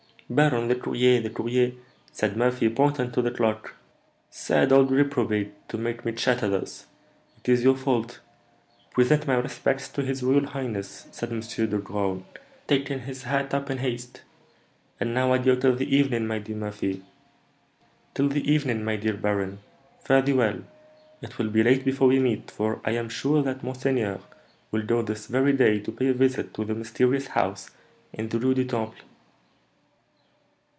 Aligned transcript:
'""Baron, 0.41 0.69
the 0.69 0.75
courier! 0.75 1.19
the 1.19 1.29
courier!" 1.29 1.73
said 2.13 2.37
Murphy, 2.37 2.69
pointing 2.69 3.11
to 3.11 3.21
the 3.21 3.31
clock. 3.31 3.75
"Sad 4.29 4.71
old 4.71 4.89
reprobate, 4.89 5.51
to 5.67 5.77
make 5.77 6.05
me 6.05 6.13
chatter 6.13 6.47
thus! 6.47 6.85
It 7.39 7.49
is 7.49 7.65
your 7.65 7.75
fault. 7.75 8.21
Present 8.91 9.27
my 9.27 9.35
respects 9.35 9.89
to 9.89 10.01
his 10.01 10.23
royal 10.23 10.45
highness," 10.45 11.07
said 11.11 11.33
M. 11.33 11.41
de 11.41 11.67
Graün, 11.79 12.23
taking 12.65 12.99
his 13.01 13.23
hat 13.23 13.53
up 13.53 13.69
in 13.69 13.79
haste. 13.79 14.21
"And 15.01 15.13
now, 15.13 15.33
adieu 15.33 15.57
till 15.57 15.75
the 15.75 15.93
evening, 15.93 16.27
my 16.27 16.39
dear 16.39 16.55
Murphy." 16.55 17.03
"Till 18.13 18.29
the 18.29 18.49
evening, 18.49 18.85
my 18.85 18.95
dear 18.95 19.15
baron, 19.15 19.59
fare 19.99 20.21
thee 20.21 20.31
well. 20.31 20.61
It 21.21 21.39
will 21.39 21.49
be 21.49 21.61
late 21.61 21.83
before 21.83 22.07
we 22.07 22.19
meet, 22.19 22.49
for 22.49 22.79
I 22.85 22.91
am 22.91 23.09
sure 23.09 23.43
that 23.43 23.65
monseigneur 23.65 24.21
will 24.71 24.83
go 24.85 25.01
this 25.01 25.27
very 25.27 25.51
day 25.51 25.81
to 25.81 25.91
pay 25.91 26.07
a 26.07 26.13
visit 26.13 26.53
to 26.53 26.63
the 26.63 26.73
mysterious 26.73 27.27
house 27.27 27.71
in 28.13 28.29
the 28.29 28.39
Rue 28.39 28.53
du 28.53 28.63
Temple." 28.63 28.95